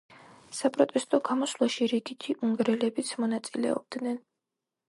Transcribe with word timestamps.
საპროტესტო 0.59 1.19
გამოსვლაში 1.27 1.89
რიგითი 1.93 2.35
უნგრელებიც 2.49 3.15
მონაწილეობდნენ. 3.25 4.19